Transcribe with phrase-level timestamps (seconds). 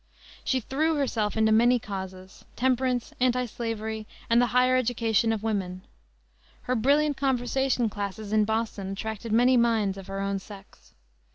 [0.43, 5.83] She threw herself into many causes temperance, antislavery, and the higher education of women.
[6.63, 10.95] Her brilliant conversation classes in Boston attracted many "minds" of her own sex.